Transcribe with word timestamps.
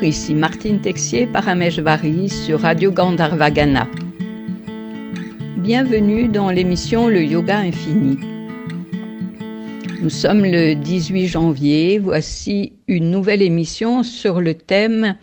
Ici 0.00 0.34
Martine 0.34 0.80
Texier, 0.80 1.26
Parameshvari 1.26 2.28
sur 2.28 2.60
Radio 2.60 2.90
Gandharvagana. 2.90 3.86
Bienvenue 5.58 6.28
dans 6.28 6.50
l'émission 6.50 7.08
Le 7.08 7.22
Yoga 7.22 7.58
Infini. 7.58 8.16
Nous 10.00 10.08
sommes 10.10 10.44
le 10.44 10.74
18 10.74 11.28
janvier, 11.28 11.98
voici 11.98 12.72
une 12.88 13.10
nouvelle 13.10 13.42
émission 13.42 14.02
sur 14.02 14.40
le 14.40 14.54
thème 14.54 15.16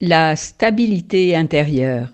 La 0.00 0.34
stabilité 0.34 1.36
intérieure. 1.36 2.08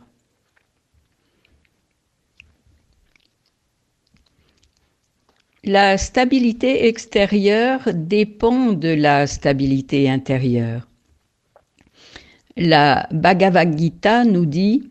La 5.64 5.96
stabilité 5.98 6.86
extérieure 6.86 7.88
dépend 7.94 8.72
de 8.72 8.90
la 8.90 9.26
stabilité 9.26 10.08
intérieure. 10.10 10.89
La 12.62 13.08
Bhagavad 13.10 13.78
Gita 13.78 14.26
nous 14.26 14.44
dit 14.44 14.90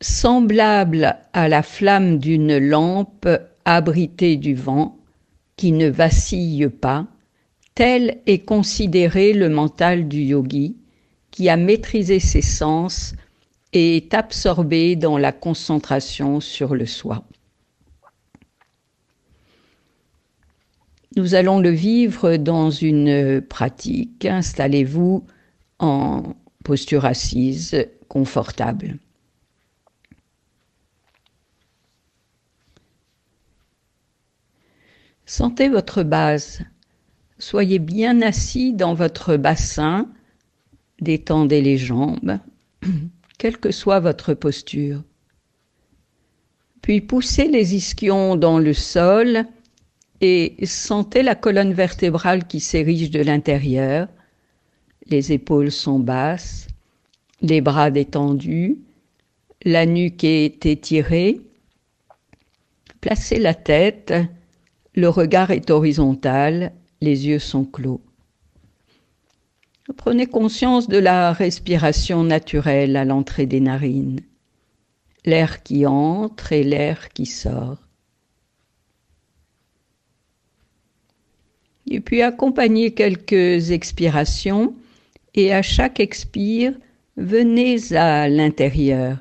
Semblable 0.00 1.16
à 1.32 1.48
la 1.48 1.62
flamme 1.62 2.18
d'une 2.18 2.58
lampe 2.58 3.28
abritée 3.64 4.36
du 4.36 4.56
vent, 4.56 4.98
qui 5.54 5.70
ne 5.70 5.88
vacille 5.88 6.68
pas, 6.68 7.06
tel 7.76 8.18
est 8.26 8.44
considéré 8.44 9.34
le 9.34 9.48
mental 9.48 10.08
du 10.08 10.22
yogi, 10.22 10.76
qui 11.30 11.48
a 11.48 11.56
maîtrisé 11.56 12.18
ses 12.18 12.42
sens 12.42 13.14
et 13.72 13.98
est 13.98 14.12
absorbé 14.12 14.96
dans 14.96 15.16
la 15.16 15.30
concentration 15.30 16.40
sur 16.40 16.74
le 16.74 16.86
soi. 16.86 17.22
Nous 21.14 21.36
allons 21.36 21.60
le 21.60 21.70
vivre 21.70 22.36
dans 22.36 22.70
une 22.70 23.40
pratique. 23.42 24.24
Installez-vous 24.24 25.24
en 25.78 26.34
posture 26.64 27.04
assise 27.04 27.86
confortable. 28.08 28.98
Sentez 35.26 35.68
votre 35.68 36.02
base. 36.02 36.62
Soyez 37.38 37.78
bien 37.78 38.22
assis 38.22 38.72
dans 38.72 38.94
votre 38.94 39.36
bassin. 39.36 40.08
Détendez 41.00 41.60
les 41.60 41.78
jambes, 41.78 42.38
quelle 43.38 43.58
que 43.58 43.70
soit 43.70 44.00
votre 44.00 44.34
posture. 44.34 45.02
Puis 46.82 47.00
poussez 47.00 47.48
les 47.48 47.74
ischions 47.74 48.36
dans 48.36 48.58
le 48.58 48.74
sol 48.74 49.44
et 50.20 50.54
sentez 50.64 51.22
la 51.22 51.34
colonne 51.34 51.72
vertébrale 51.72 52.46
qui 52.46 52.60
s'érige 52.60 53.10
de 53.10 53.20
l'intérieur. 53.20 54.08
Les 55.08 55.32
épaules 55.32 55.70
sont 55.70 55.98
basses, 55.98 56.68
les 57.40 57.60
bras 57.60 57.90
détendus, 57.90 58.78
la 59.64 59.86
nuque 59.86 60.24
est 60.24 60.64
étirée. 60.66 61.40
Placez 63.00 63.38
la 63.38 63.54
tête, 63.54 64.14
le 64.94 65.08
regard 65.08 65.50
est 65.50 65.70
horizontal, 65.70 66.72
les 67.00 67.26
yeux 67.26 67.38
sont 67.38 67.64
clos. 67.64 68.00
Prenez 69.96 70.26
conscience 70.26 70.88
de 70.88 70.98
la 70.98 71.32
respiration 71.32 72.24
naturelle 72.24 72.96
à 72.96 73.04
l'entrée 73.04 73.46
des 73.46 73.60
narines, 73.60 74.20
l'air 75.26 75.62
qui 75.62 75.84
entre 75.84 76.52
et 76.52 76.64
l'air 76.64 77.10
qui 77.10 77.26
sort. 77.26 77.84
et 81.86 82.00
puis 82.00 82.22
accompagnez 82.22 82.92
quelques 82.92 83.70
expirations 83.70 84.74
et 85.34 85.52
à 85.52 85.62
chaque 85.62 86.00
expire, 86.00 86.74
venez 87.16 87.92
à 87.94 88.28
l'intérieur, 88.28 89.18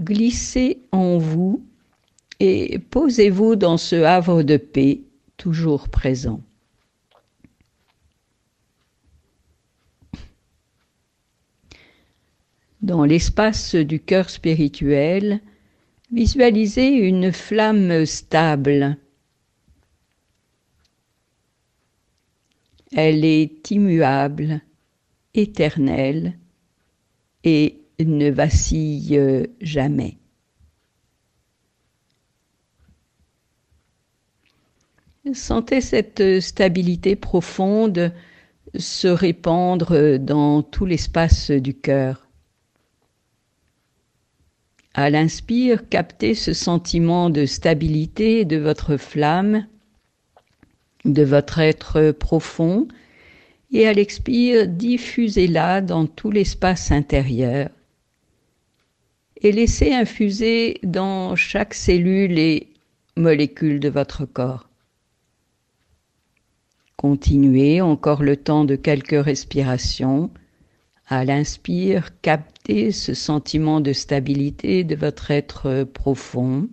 glissez 0.00 0.78
en 0.92 1.18
vous 1.18 1.64
et 2.40 2.78
posez-vous 2.78 3.56
dans 3.56 3.76
ce 3.76 3.96
havre 3.96 4.42
de 4.42 4.56
paix 4.56 5.00
toujours 5.36 5.88
présent. 5.88 6.40
Dans 12.82 13.04
l'espace 13.04 13.74
du 13.76 13.98
cœur 13.98 14.28
spirituel, 14.28 15.40
visualisez 16.12 16.88
une 16.88 17.32
flamme 17.32 18.04
stable. 18.04 18.98
Elle 22.92 23.24
est 23.24 23.70
immuable, 23.70 24.60
éternelle 25.34 26.38
et 27.44 27.80
ne 28.00 28.30
vacille 28.30 29.48
jamais. 29.60 30.18
Sentez 35.32 35.80
cette 35.80 36.40
stabilité 36.40 37.16
profonde 37.16 38.12
se 38.76 39.08
répandre 39.08 40.18
dans 40.18 40.62
tout 40.62 40.84
l'espace 40.84 41.50
du 41.50 41.74
cœur. 41.74 42.28
À 44.92 45.10
l'inspire, 45.10 45.88
captez 45.88 46.34
ce 46.34 46.52
sentiment 46.52 47.30
de 47.30 47.46
stabilité 47.46 48.44
de 48.44 48.58
votre 48.58 48.96
flamme 48.96 49.66
de 51.04 51.22
votre 51.22 51.58
être 51.58 52.12
profond 52.12 52.88
et 53.74 53.88
à 53.88 53.92
l'expire, 53.92 54.68
diffusez-la 54.68 55.80
dans 55.80 56.06
tout 56.06 56.30
l'espace 56.30 56.92
intérieur 56.92 57.68
et 59.42 59.50
laissez 59.50 59.92
infuser 59.92 60.78
dans 60.84 61.34
chaque 61.34 61.74
cellule 61.74 62.38
et 62.38 62.68
molécule 63.16 63.80
de 63.80 63.88
votre 63.88 64.24
corps. 64.24 64.68
Continuez 66.96 67.80
encore 67.80 68.22
le 68.22 68.36
temps 68.36 68.64
de 68.64 68.76
quelques 68.76 69.22
respirations. 69.22 70.30
À 71.08 71.24
l'inspire, 71.24 72.08
captez 72.22 72.92
ce 72.92 73.12
sentiment 73.12 73.80
de 73.80 73.92
stabilité 73.92 74.84
de 74.84 74.94
votre 74.94 75.32
être 75.32 75.82
profond 75.82 76.68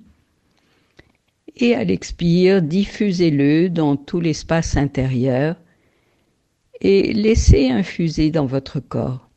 et 1.57 1.75
à 1.75 1.83
l'expire, 1.83 2.61
diffusez-le 2.61 3.69
dans 3.69 3.97
tout 3.97 4.21
l'espace 4.21 4.77
intérieur 4.77 5.55
et 6.81 7.13
laissez 7.13 7.69
infuser 7.69 8.31
dans 8.31 8.45
votre 8.45 8.79
corps. 8.79 9.29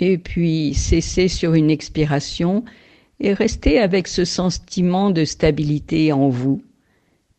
Et 0.00 0.18
puis 0.18 0.74
cessez 0.74 1.28
sur 1.28 1.54
une 1.54 1.70
expiration 1.70 2.64
et 3.20 3.34
restez 3.34 3.78
avec 3.78 4.08
ce 4.08 4.24
sentiment 4.24 5.10
de 5.10 5.24
stabilité 5.24 6.12
en 6.12 6.28
vous 6.28 6.64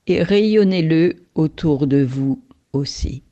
et 0.08 0.24
rayonnez-le 0.24 1.26
autour 1.36 1.88
de 1.88 2.04
vous 2.04 2.42
aussi. 2.72 3.24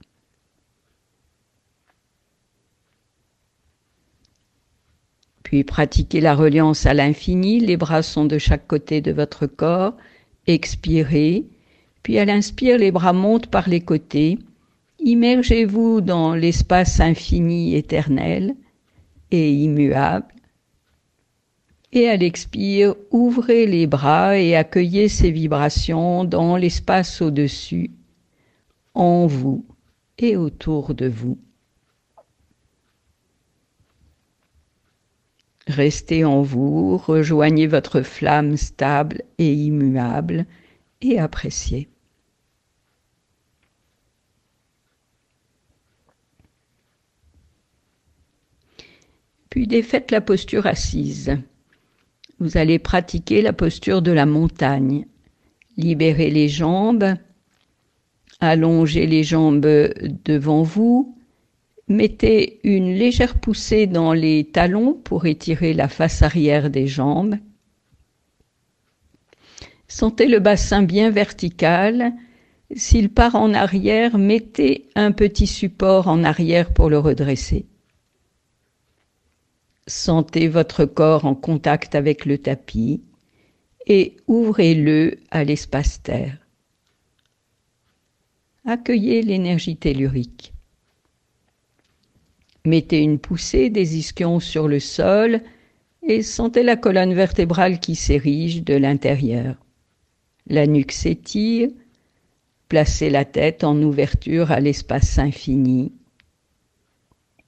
Puis 5.44 5.64
pratiquez 5.64 6.22
la 6.22 6.34
reliance 6.34 6.86
à 6.86 6.94
l'infini, 6.94 7.60
les 7.60 7.78
bras 7.78 8.04
sont 8.04 8.26
de 8.26 8.38
chaque 8.38 8.68
côté 8.68 9.02
de 9.02 9.12
votre 9.12 9.48
corps, 9.48 9.96
expirez, 10.48 11.46
puis 12.04 12.18
à 12.18 12.26
l'inspire, 12.26 12.78
les 12.78 12.92
bras 12.92 13.14
montent 13.14 13.48
par 13.48 13.70
les 13.70 13.82
côtés, 13.82 14.40
immergez-vous 15.00 16.02
dans 16.02 16.36
l'espace 16.36 17.00
infini 17.00 17.76
éternel 17.76 18.56
et 19.32 19.52
immuable, 19.52 20.34
et 21.94 22.08
à 22.08 22.16
l'expire, 22.16 22.96
ouvrez 23.12 23.66
les 23.66 23.86
bras 23.86 24.38
et 24.38 24.56
accueillez 24.56 25.10
ces 25.10 25.30
vibrations 25.30 26.24
dans 26.24 26.56
l'espace 26.56 27.22
au-dessus, 27.22 27.92
en 28.94 29.28
vous 29.28 29.66
et 30.18 30.38
autour 30.38 30.94
de 30.94 31.08
vous. 31.08 31.38
Restez 35.68 36.26
en 36.26 36.42
vous, 36.42 36.98
rejoignez 36.98 37.68
votre 37.68 38.02
flamme 38.02 38.58
stable 38.58 39.22
et 39.38 39.54
immuable 39.54 40.46
et 41.02 41.20
appréciez. 41.20 41.88
Puis 49.50 49.68
défaites 49.68 50.12
la 50.12 50.22
posture 50.22 50.66
assise. 50.66 51.38
Vous 52.40 52.58
allez 52.58 52.80
pratiquer 52.80 53.42
la 53.42 53.54
posture 53.54 54.02
de 54.02 54.12
la 54.12 54.26
montagne. 54.26 55.06
Libérez 55.78 56.32
les 56.32 56.50
jambes, 56.50 57.14
allongez 58.40 59.06
les 59.06 59.24
jambes 59.24 59.62
devant 60.26 60.64
vous, 60.64 61.18
Mettez 61.92 62.62
une 62.64 62.94
légère 62.94 63.38
poussée 63.38 63.86
dans 63.86 64.14
les 64.14 64.46
talons 64.46 64.94
pour 64.94 65.26
étirer 65.26 65.74
la 65.74 65.90
face 65.90 66.22
arrière 66.22 66.70
des 66.70 66.88
jambes. 66.88 67.36
Sentez 69.90 70.28
le 70.28 70.40
bassin 70.40 70.84
bien 70.84 71.10
vertical, 71.10 72.14
S'il 72.74 73.10
part 73.10 73.36
en 73.36 73.54
arrière, 73.54 74.18
mettez 74.18 74.88
un 74.96 75.12
petit 75.12 75.48
support 75.48 76.08
en 76.08 76.24
arrière 76.24 76.74
pour 76.74 76.90
le 76.90 76.98
redresser. 76.98 77.66
Sentez 79.86 80.48
votre 80.48 80.86
corps 80.86 81.26
en 81.26 81.36
contact 81.36 81.94
avec 81.94 82.26
le 82.26 82.38
tapis 82.38 83.04
et 83.86 84.16
ouvrez-le 84.28 85.20
à 85.30 85.44
l'espace 85.44 86.02
terre. 86.02 86.38
Accueillez 88.64 89.24
l'énergie 89.24 89.76
tellurique. 89.76 90.54
Mettez 92.66 93.00
une 93.00 93.20
poussée 93.20 93.70
des 93.70 93.98
ischions 93.98 94.40
sur 94.40 94.68
le 94.68 94.80
sol 94.80 95.42
et 96.04 96.22
sentez 96.22 96.64
la 96.64 96.76
colonne 96.76 97.14
vertébrale 97.14 97.80
qui 97.80 97.96
s'érige 97.96 98.64
de 98.64 98.76
l'intérieur. 98.76 99.56
La 100.48 100.68
nuque 100.68 100.92
s'étire, 100.92 101.70
placez 102.68 103.10
la 103.10 103.26
tête 103.26 103.64
en 103.64 103.82
ouverture 103.82 104.52
à 104.52 104.60
l'espace 104.60 105.18
infini 105.18 105.92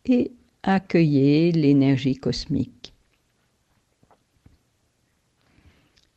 et 0.05 0.31
accueillez 0.63 1.51
l'énergie 1.51 2.15
cosmique. 2.15 2.93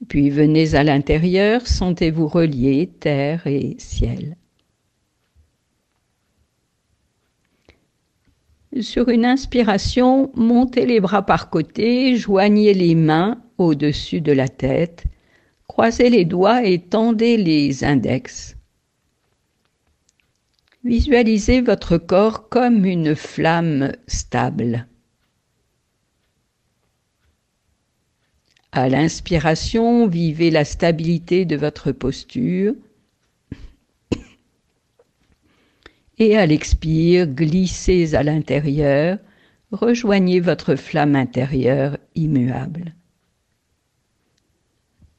Puis 0.08 0.30
venez 0.30 0.74
à 0.74 0.84
l'intérieur, 0.84 1.66
sentez-vous 1.66 2.28
relié 2.28 2.88
terre 3.00 3.46
et 3.46 3.76
ciel. 3.78 4.36
Sur 8.80 9.08
une 9.08 9.24
inspiration, 9.24 10.30
montez 10.34 10.84
les 10.84 11.00
bras 11.00 11.24
par 11.24 11.48
côté, 11.48 12.16
joignez 12.16 12.74
les 12.74 12.94
mains 12.94 13.40
au-dessus 13.56 14.20
de 14.20 14.32
la 14.32 14.48
tête, 14.48 15.04
croisez 15.66 16.10
les 16.10 16.26
doigts 16.26 16.62
et 16.62 16.78
tendez 16.80 17.38
les 17.38 17.84
index. 17.84 18.56
Visualisez 20.84 21.62
votre 21.62 21.96
corps 21.96 22.48
comme 22.50 22.84
une 22.84 23.14
flamme 23.14 23.92
stable. 24.08 24.86
À 28.72 28.90
l'inspiration, 28.90 30.06
vivez 30.06 30.50
la 30.50 30.66
stabilité 30.66 31.46
de 31.46 31.56
votre 31.56 31.92
posture 31.92 32.74
et 36.18 36.36
à 36.36 36.46
l'expire, 36.46 37.26
glissez 37.26 38.14
à 38.14 38.22
l'intérieur, 38.22 39.18
rejoignez 39.70 40.40
votre 40.40 40.74
flamme 40.74 41.14
intérieure 41.14 41.98
immuable. 42.14 42.94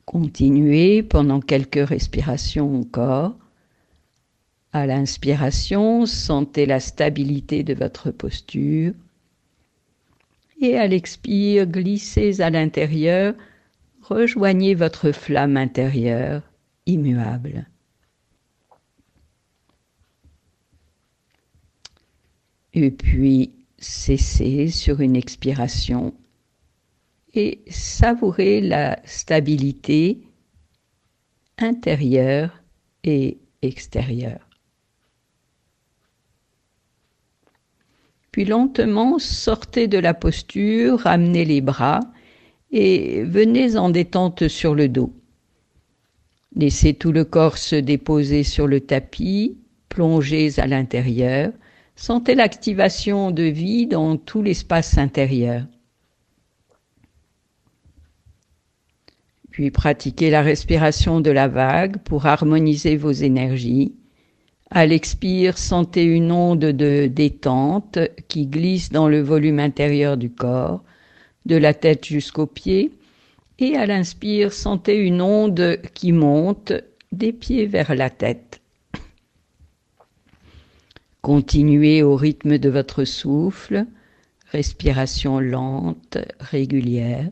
Continuez 0.06 1.04
pendant 1.04 1.42
quelques 1.42 1.88
respirations 1.88 2.80
encore. 2.80 3.36
À 4.74 4.86
l'inspiration, 4.86 6.06
sentez 6.06 6.66
la 6.66 6.80
stabilité 6.80 7.64
de 7.64 7.74
votre 7.74 8.12
posture. 8.12 8.94
Et 10.62 10.78
à 10.78 10.88
l'expire, 10.88 11.68
glissez 11.68 12.42
à 12.42 12.50
l'intérieur, 12.50 13.36
rejoignez 14.02 14.74
votre 14.74 15.12
flamme 15.12 15.58
intérieure 15.58 16.42
immuable. 16.86 17.68
Et 22.84 22.92
puis 22.92 23.54
cesser 23.80 24.70
sur 24.70 25.02
une 25.02 25.16
expiration 25.16 26.14
et 27.34 27.62
savourer 27.70 28.62
la 28.62 29.00
stabilité 29.06 30.22
intérieure 31.58 32.64
et 33.04 33.38
extérieure. 33.62 34.48
Puis 38.32 38.46
lentement 38.46 39.18
sortez 39.20 39.88
de 39.88 39.98
la 39.98 40.14
posture, 40.14 41.00
ramenez 41.00 41.46
les 41.46 41.62
bras 41.62 42.02
et 42.72 43.24
venez 43.24 43.78
en 43.78 43.90
détente 43.90 44.48
sur 44.48 44.76
le 44.76 44.90
dos. 44.90 45.14
Laissez 46.56 46.94
tout 46.94 47.12
le 47.12 47.24
corps 47.24 47.58
se 47.58 47.76
déposer 47.76 48.44
sur 48.44 48.68
le 48.68 48.82
tapis, 48.82 49.58
plongez 49.90 50.60
à 50.60 50.68
l'intérieur, 50.68 51.52
Sentez 51.98 52.36
l'activation 52.36 53.32
de 53.32 53.42
vie 53.42 53.88
dans 53.88 54.18
tout 54.18 54.44
l'espace 54.44 55.00
intérieur. 55.00 55.64
Puis 59.50 59.72
pratiquez 59.72 60.30
la 60.30 60.44
respiration 60.44 61.22
de 61.22 61.32
la 61.32 61.48
vague 61.48 61.98
pour 61.98 62.28
harmoniser 62.28 62.98
vos 62.98 63.12
énergies. 63.12 63.96
À 64.70 64.86
l'expire, 64.86 65.58
sentez 65.58 66.04
une 66.04 66.32
onde 66.32 66.60
de 66.60 67.08
détente 67.08 67.98
qui 68.28 68.46
glisse 68.46 68.92
dans 68.92 69.10
le 69.10 69.22
volume 69.22 69.60
intérieur 69.60 70.18
du 70.18 70.30
corps, 70.30 70.84
de 71.48 71.56
la 71.56 71.74
tête 71.74 72.06
jusqu'aux 72.06 72.46
pieds. 72.46 72.92
Et 73.58 73.76
à 73.76 73.88
l'inspire, 73.88 74.54
sentez 74.54 74.98
une 74.98 75.20
onde 75.20 75.80
qui 75.96 76.12
monte 76.12 76.74
des 77.12 77.34
pieds 77.34 77.66
vers 77.66 77.96
la 77.96 78.12
tête. 78.12 78.62
Continuez 81.28 82.04
au 82.04 82.16
rythme 82.16 82.58
de 82.58 82.70
votre 82.70 83.04
souffle, 83.04 83.86
respiration 84.46 85.42
lente, 85.42 86.18
régulière. 86.40 87.30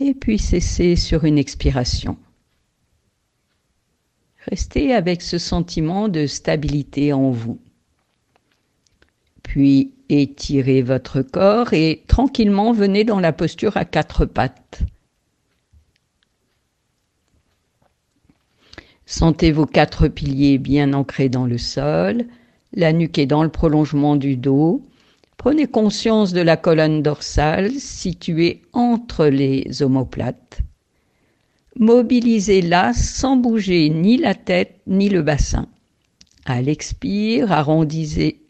Et 0.00 0.12
puis 0.12 0.40
cessez 0.40 0.96
sur 0.96 1.22
une 1.22 1.38
expiration. 1.38 2.18
Restez 4.50 4.92
avec 4.92 5.22
ce 5.22 5.38
sentiment 5.38 6.08
de 6.08 6.26
stabilité 6.26 7.12
en 7.12 7.30
vous. 7.30 7.60
Puis 9.44 9.94
étirez 10.08 10.82
votre 10.82 11.22
corps 11.22 11.74
et 11.74 12.02
tranquillement 12.08 12.72
venez 12.72 13.04
dans 13.04 13.20
la 13.20 13.32
posture 13.32 13.76
à 13.76 13.84
quatre 13.84 14.24
pattes. 14.24 14.82
Sentez 19.06 19.52
vos 19.52 19.66
quatre 19.66 20.08
piliers 20.08 20.58
bien 20.58 20.94
ancrés 20.94 21.28
dans 21.28 21.46
le 21.46 21.58
sol, 21.58 22.24
la 22.72 22.92
nuque 22.92 23.18
est 23.18 23.26
dans 23.26 23.42
le 23.42 23.50
prolongement 23.50 24.16
du 24.16 24.36
dos. 24.36 24.82
Prenez 25.36 25.66
conscience 25.66 26.32
de 26.32 26.40
la 26.40 26.56
colonne 26.56 27.02
dorsale 27.02 27.72
située 27.72 28.62
entre 28.72 29.26
les 29.26 29.82
omoplates. 29.82 30.60
Mobilisez-la 31.78 32.94
sans 32.94 33.36
bouger 33.36 33.90
ni 33.90 34.16
la 34.16 34.34
tête 34.34 34.80
ni 34.86 35.08
le 35.08 35.22
bassin. 35.22 35.68
À 36.46 36.62
l'expire, 36.62 37.52
arrondissez, 37.52 38.44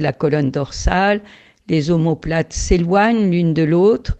la 0.00 0.12
colonne 0.12 0.50
dorsale, 0.50 1.22
les 1.68 1.90
omoplates 1.90 2.52
s'éloignent 2.52 3.30
l'une 3.30 3.54
de 3.54 3.62
l'autre 3.62 4.18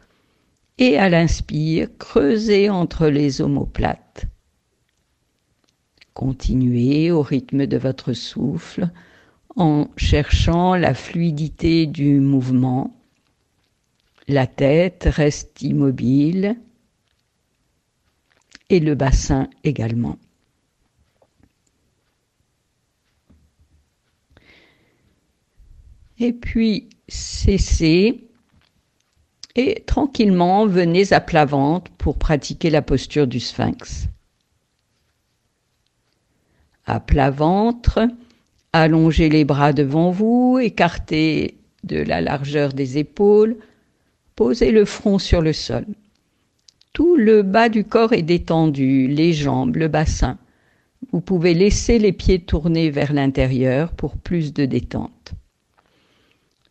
et 0.79 0.97
à 0.97 1.09
l'inspire, 1.09 1.89
creusez 1.99 2.71
entre 2.71 3.09
les 3.09 3.43
omoplates. 3.43 4.27
Continuez 6.21 7.11
au 7.11 7.23
rythme 7.23 7.67
de 7.67 7.79
votre 7.79 8.13
souffle 8.13 8.91
en 9.57 9.89
cherchant 9.97 10.75
la 10.75 10.93
fluidité 10.93 11.87
du 11.87 12.21
mouvement. 12.21 12.95
La 14.29 14.47
tête 14.47 15.09
reste 15.11 15.63
immobile 15.63 16.61
et 18.69 18.81
le 18.81 18.95
bassin 18.95 19.49
également. 19.65 20.19
Et 26.19 26.35
puis 26.35 26.91
cessez 27.09 28.29
et 29.57 29.85
tranquillement 29.87 30.67
venez 30.67 31.15
à 31.15 31.23
plat 31.23 31.47
ventre 31.47 31.91
pour 31.93 32.19
pratiquer 32.19 32.69
la 32.69 32.83
posture 32.83 33.27
du 33.27 33.41
sphinx 33.41 34.11
à 36.91 37.01
plat 37.01 37.31
ventre, 37.31 38.09
allongez 38.73 39.29
les 39.29 39.45
bras 39.45 39.73
devant 39.73 40.11
vous, 40.11 40.59
écartez 40.61 41.55
de 41.85 41.97
la 41.97 42.21
largeur 42.21 42.73
des 42.73 42.99
épaules, 42.99 43.57
posez 44.35 44.73
le 44.73 44.85
front 44.85 45.19
sur 45.19 45.41
le 45.41 45.53
sol. 45.53 45.87
Tout 46.93 47.17
le 47.17 47.43
bas 47.43 47.69
du 47.69 47.85
corps 47.85 48.13
est 48.13 48.23
détendu, 48.23 49.07
les 49.07 49.33
jambes, 49.33 49.77
le 49.77 49.89
bassin. 49.89 50.37
Vous 51.13 51.21
pouvez 51.21 51.55
laisser 51.55 51.99
les 51.99 52.13
pieds 52.13 52.41
tournés 52.41 52.91
vers 52.91 53.13
l'intérieur 53.13 53.93
pour 53.93 54.17
plus 54.17 54.53
de 54.53 54.65
détente. 54.65 55.33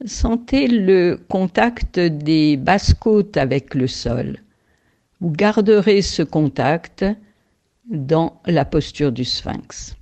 Sentez 0.05 0.67
le 0.67 1.19
contact 1.29 1.99
des 1.99 2.57
basses 2.57 2.93
côtes 2.93 3.37
avec 3.37 3.73
le 3.73 3.87
sol. 3.87 4.37
Vous 5.21 5.31
garderez 5.31 6.01
ce 6.01 6.23
contact 6.23 7.05
dans 7.89 8.41
la 8.45 8.65
posture 8.65 9.11
du 9.11 9.25
sphinx. 9.25 9.95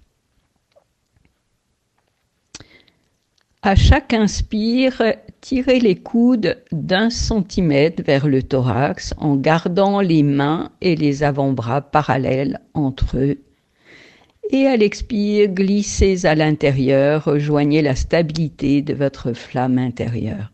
À 3.63 3.75
chaque 3.75 4.13
inspire, 4.13 5.01
tirez 5.41 5.79
les 5.79 5.95
coudes 5.95 6.61
d'un 6.71 7.09
centimètre 7.09 8.03
vers 8.03 8.27
le 8.27 8.43
thorax 8.43 9.13
en 9.17 9.35
gardant 9.35 9.99
les 9.99 10.21
mains 10.21 10.71
et 10.79 10.95
les 10.95 11.23
avant-bras 11.23 11.81
parallèles 11.81 12.61
entre 12.75 13.17
eux. 13.17 13.39
Et 14.51 14.67
à 14.67 14.77
l'expire, 14.77 15.49
glissez 15.49 16.25
à 16.25 16.35
l'intérieur, 16.35 17.25
rejoignez 17.25 17.81
la 17.81 17.95
stabilité 17.95 18.81
de 18.81 18.93
votre 18.93 19.33
flamme 19.33 19.79
intérieure. 19.79 20.51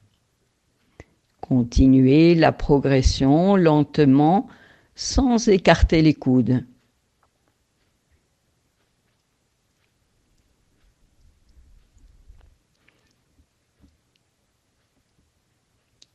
Continuez 1.41 2.35
la 2.35 2.53
progression 2.53 3.57
lentement 3.57 4.47
sans 4.95 5.49
écarter 5.49 6.01
les 6.01 6.13
coudes. 6.13 6.63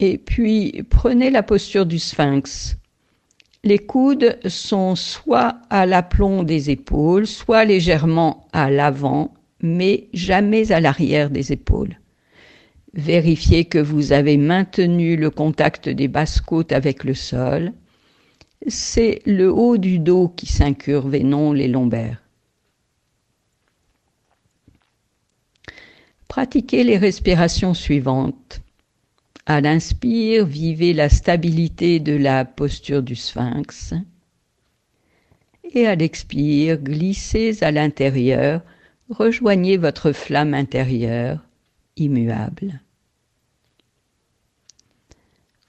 Et 0.00 0.18
puis, 0.18 0.84
prenez 0.90 1.30
la 1.30 1.42
posture 1.42 1.86
du 1.86 1.98
sphinx. 1.98 2.76
Les 3.64 3.78
coudes 3.78 4.38
sont 4.46 4.94
soit 4.94 5.56
à 5.70 5.84
l'aplomb 5.84 6.44
des 6.44 6.70
épaules, 6.70 7.26
soit 7.26 7.64
légèrement 7.64 8.46
à 8.52 8.70
l'avant, 8.70 9.34
mais 9.60 10.08
jamais 10.12 10.70
à 10.70 10.80
l'arrière 10.80 11.30
des 11.30 11.52
épaules. 11.52 11.98
Vérifiez 12.94 13.64
que 13.64 13.78
vous 13.78 14.12
avez 14.12 14.36
maintenu 14.36 15.16
le 15.16 15.30
contact 15.30 15.88
des 15.88 16.08
basses 16.08 16.40
côtes 16.40 16.72
avec 16.72 17.04
le 17.04 17.14
sol. 17.14 17.72
C'est 18.66 19.20
le 19.26 19.52
haut 19.52 19.76
du 19.76 19.98
dos 19.98 20.28
qui 20.28 20.46
s'incurve 20.46 21.14
et 21.14 21.24
non 21.24 21.52
les 21.52 21.68
lombaires. 21.68 22.22
Pratiquez 26.28 26.84
les 26.84 26.98
respirations 26.98 27.74
suivantes. 27.74 28.60
À 29.50 29.62
l'inspire, 29.62 30.44
vivez 30.44 30.92
la 30.92 31.08
stabilité 31.08 32.00
de 32.00 32.14
la 32.14 32.44
posture 32.44 33.02
du 33.02 33.16
sphinx. 33.16 33.94
Et 35.72 35.86
à 35.86 35.94
l'expire, 35.94 36.76
glissez 36.76 37.64
à 37.64 37.70
l'intérieur, 37.70 38.60
rejoignez 39.08 39.78
votre 39.78 40.12
flamme 40.12 40.52
intérieure, 40.52 41.42
immuable. 41.96 42.82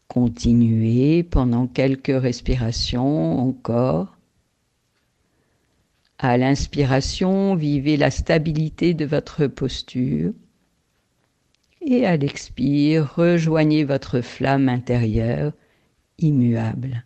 Continuez 0.10 1.24
pendant 1.24 1.66
quelques 1.66 2.22
respirations 2.22 3.40
encore. 3.40 4.18
À 6.18 6.38
l'inspiration, 6.38 7.56
vivez 7.56 7.96
la 7.96 8.12
stabilité 8.12 8.94
de 8.94 9.06
votre 9.06 9.48
posture 9.48 10.34
et 11.82 12.06
à 12.06 12.18
l'expire, 12.18 13.14
rejoignez 13.16 13.84
votre 13.84 14.22
flamme 14.22 14.70
intérieure 14.70 15.54
immuable. 16.18 17.06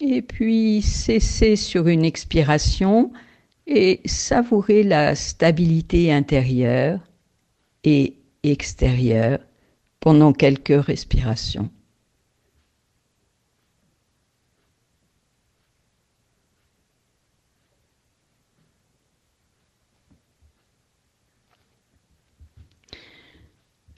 Et 0.00 0.22
puis 0.22 0.82
cessez 0.82 1.56
sur 1.56 1.86
une 1.86 2.04
expiration 2.04 3.12
et 3.66 4.00
savourez 4.04 4.82
la 4.82 5.14
stabilité 5.14 6.12
intérieure 6.12 7.00
et 7.84 8.16
extérieure 8.42 9.38
pendant 10.00 10.32
quelques 10.32 10.84
respirations. 10.84 11.70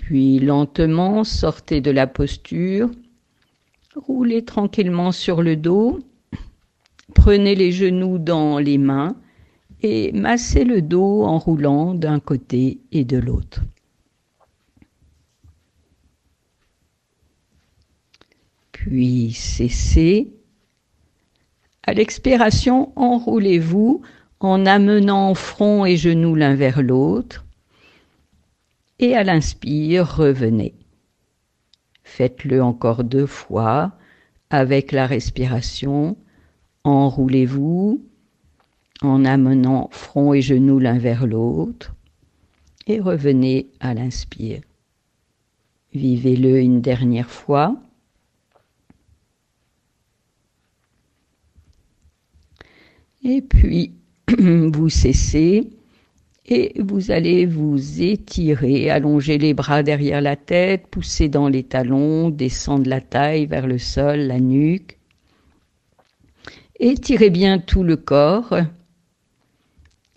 Puis 0.05 0.39
lentement, 0.39 1.25
sortez 1.25 1.81
de 1.81 1.91
la 1.91 2.07
posture, 2.07 2.91
roulez 3.97 4.45
tranquillement 4.45 5.13
sur 5.13 5.41
le 5.41 5.57
dos, 5.57 5.99
prenez 7.15 7.55
les 7.55 7.73
genoux 7.73 8.19
dans 8.19 8.59
les 8.59 8.77
mains 8.77 9.17
et 9.81 10.13
massez 10.13 10.65
le 10.65 10.83
dos 10.83 11.23
en 11.23 11.39
roulant 11.39 11.95
d'un 11.95 12.21
côté 12.21 12.81
et 12.93 13.07
de 13.07 13.17
l'autre. 13.17 13.63
Puis 18.73 19.33
cessez. 19.33 20.35
À 21.83 21.95
l'expiration, 21.95 22.93
enroulez-vous 22.97 24.03
en 24.41 24.67
amenant 24.67 25.33
front 25.33 25.87
et 25.87 25.97
genoux 25.97 26.35
l'un 26.35 26.57
vers 26.57 26.83
l'autre 26.83 27.47
et 28.99 29.17
à 29.17 29.25
l'inspire, 29.25 30.17
revenez. 30.17 30.75
Faites-le 32.05 32.63
encore 32.63 33.05
deux 33.05 33.27
fois 33.27 33.93
avec 34.51 34.93
la 34.93 35.07
respiration. 35.07 36.17
Enroulez-vous 36.85 38.05
en 39.03 39.25
amenant 39.25 39.89
front 39.91 40.35
et 40.35 40.43
genoux 40.43 40.79
l'un 40.79 40.99
vers 40.99 41.27
l'autre 41.27 41.95
et 42.87 43.01
revenez 43.01 43.71
à 43.81 43.95
l'inspire. 43.95 44.61
Vivez-le 45.95 46.59
une 46.59 46.81
dernière 46.81 47.31
fois. 47.31 47.77
Et 53.23 53.41
puis, 53.41 53.95
vous 54.39 54.89
cessez 54.89 55.71
et 56.47 56.75
vous 56.81 57.11
allez 57.11 57.47
vous 57.47 58.03
étirer, 58.03 58.91
allonger 58.91 59.39
les 59.39 59.55
bras 59.55 59.83
derrière 59.83 60.21
la 60.21 60.37
tête, 60.37 60.87
pousser 60.89 61.29
dans 61.29 61.49
les 61.49 61.63
talons, 61.63 62.29
descendre 62.29 62.89
la 62.89 63.01
taille 63.01 63.47
vers 63.47 63.67
le 63.67 63.79
sol, 63.79 64.21
la 64.21 64.41
nuque. 64.41 64.99
Étirez 66.79 67.31
bien 67.31 67.59
tout 67.59 67.83
le 67.83 67.97
corps 67.97 68.55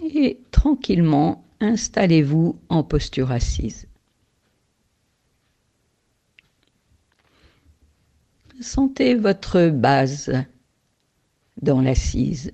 et 0.03 0.39
tranquillement 0.51 1.45
installez-vous 1.59 2.59
en 2.69 2.83
posture 2.83 3.31
assise. 3.31 3.87
Sentez 8.59 9.13
votre 9.15 9.69
base 9.69 10.33
dans 11.61 11.79
l'assise 11.79 12.53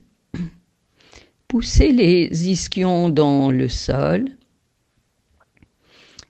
Poussez 1.54 1.92
les 1.92 2.50
ischions 2.50 3.10
dans 3.10 3.52
le 3.52 3.70
sol. 3.70 4.26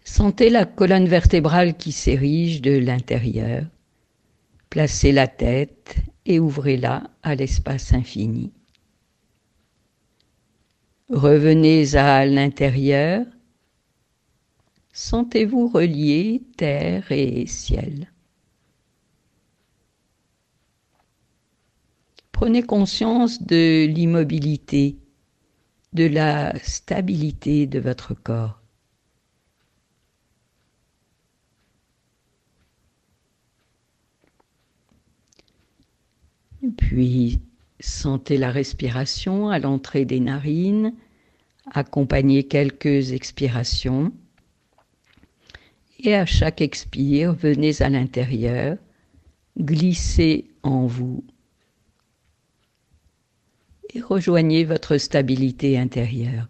Sentez 0.04 0.50
la 0.50 0.66
colonne 0.66 1.08
vertébrale 1.08 1.78
qui 1.78 1.94
s'érige 1.94 2.62
de 2.62 2.78
l'intérieur. 2.78 3.64
Placez 4.70 5.14
la 5.14 5.28
tête 5.30 5.96
et 6.26 6.42
ouvrez-la 6.42 7.10
à 7.22 7.36
l'espace 7.36 7.94
infini. 7.94 8.52
Revenez 11.08 11.96
à 11.96 12.26
l'intérieur. 12.26 13.26
Sentez-vous 14.92 15.70
relié 15.70 16.42
terre 16.58 17.10
et 17.14 17.48
ciel. 17.48 18.12
Prenez 22.34 22.62
conscience 22.64 23.42
de 23.42 23.86
l'immobilité 23.86 24.98
de 25.94 26.06
la 26.06 26.54
stabilité 26.64 27.68
de 27.68 27.80
votre 27.80 28.14
corps. 28.14 28.60
Puis 36.78 37.40
sentez 37.80 38.38
la 38.38 38.50
respiration 38.50 39.50
à 39.50 39.60
l'entrée 39.60 40.06
des 40.06 40.20
narines, 40.20 40.94
accompagnez 41.72 42.44
quelques 42.44 43.12
expirations. 43.12 44.14
Et 46.00 46.16
à 46.16 46.26
chaque 46.26 46.62
expire, 46.62 47.34
venez 47.34 47.82
à 47.82 47.90
l'intérieur, 47.90 48.78
glissez 49.58 50.50
en 50.64 50.86
vous 50.86 51.24
et 53.94 54.02
rejoignez 54.02 54.64
votre 54.64 54.98
stabilité 54.98 55.78
intérieure. 55.78 56.48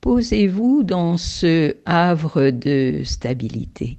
Posez-vous 0.00 0.82
dans 0.82 1.16
ce 1.16 1.76
havre 1.86 2.50
de 2.50 3.02
stabilité. 3.04 3.98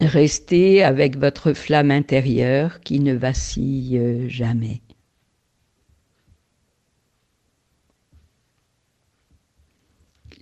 Restez 0.00 0.84
avec 0.84 1.16
votre 1.18 1.54
flamme 1.54 1.90
intérieure 1.90 2.80
qui 2.80 3.00
ne 3.00 3.14
vacille 3.14 4.28
jamais. 4.28 4.80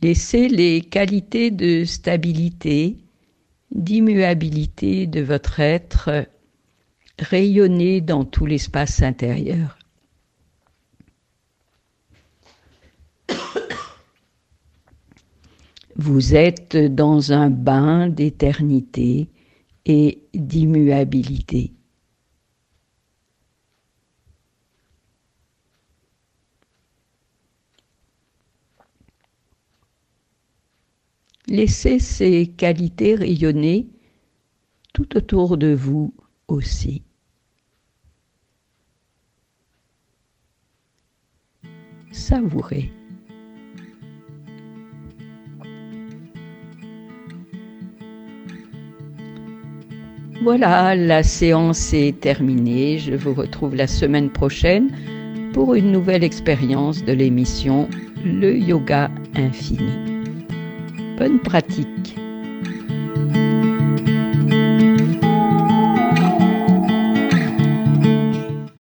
Laissez 0.03 0.49
les 0.49 0.83
qualités 0.83 1.51
de 1.51 1.85
stabilité 1.85 2.99
d'immuabilité 3.71 5.07
de 5.07 5.21
votre 5.21 5.61
être 5.61 6.27
rayonner 7.19 8.01
dans 8.01 8.25
tout 8.25 8.47
l'espace 8.47 9.03
intérieur. 9.03 9.79
Vous 15.99 16.35
êtes 16.35 16.77
dans 16.77 17.33
un 17.33 17.49
bain 17.49 18.09
d'éternité 18.09 19.29
et 19.87 20.23
d'immuabilité. 20.35 21.76
Laissez 31.49 32.01
ces 32.01 32.49
qualités 32.49 33.15
rayonner 33.15 33.87
tout 34.93 35.17
autour 35.17 35.57
de 35.57 35.73
vous 35.73 36.13
aussi. 36.49 37.03
Savourez. 42.11 42.91
Voilà, 50.43 50.95
la 50.95 51.23
séance 51.23 51.93
est 51.93 52.21
terminée. 52.21 52.99
Je 52.99 53.15
vous 53.15 53.35
retrouve 53.35 53.75
la 53.75 53.87
semaine 53.87 54.31
prochaine 54.31 54.91
pour 55.53 55.75
une 55.75 55.93
nouvelle 55.93 56.25
expérience 56.25 57.05
de 57.05 57.13
l'émission 57.13 57.89
Le 58.25 58.57
Yoga 58.57 59.11
Infini. 59.35 60.16
Bonne 61.17 61.41
pratique 61.41 62.26